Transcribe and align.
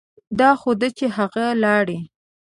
دا 0.39 0.49
خو 0.59 0.71
ده 0.79 0.89
چې 0.97 1.05
هغه 1.17 1.45
لاړې. 1.63 1.99